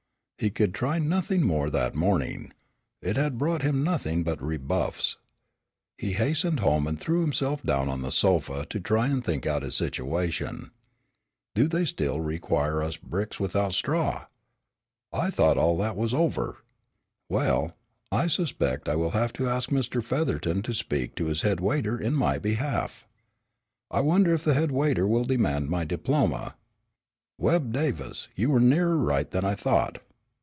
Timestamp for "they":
11.67-11.85